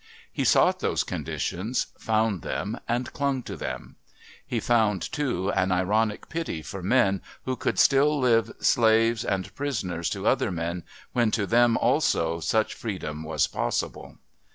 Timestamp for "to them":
3.43-3.97, 11.29-11.77